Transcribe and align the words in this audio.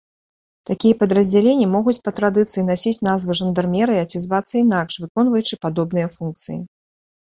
Такія 0.69 0.95
падраздзяленні 1.01 1.67
могуць 1.75 1.95
па 2.09 2.15
традыцыі 2.21 2.65
насіць 2.71 2.95
назву 3.11 3.39
жандармерыя 3.43 4.03
ці 4.11 4.17
звацца 4.27 4.53
інакш, 4.65 4.93
выконваючы 5.07 5.65
падобныя 5.67 6.07
функцыі. 6.21 6.63